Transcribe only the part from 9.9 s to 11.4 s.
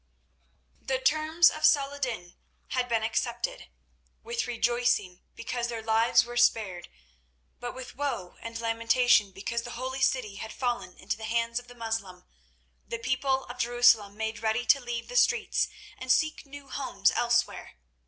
city had fallen again into the